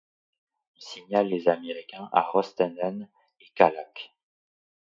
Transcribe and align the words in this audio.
On 0.75 0.79
signale 0.79 1.27
les 1.27 1.47
Américains 1.47 2.09
à 2.11 2.23
Rostrenen 2.23 3.07
et 3.39 3.49
Callac. 3.53 4.15